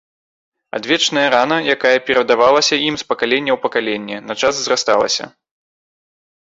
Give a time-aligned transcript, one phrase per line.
[0.77, 5.23] Адвечная рана, якая перадавалася ім з пакалення ў пакаленне, на час зрасталася.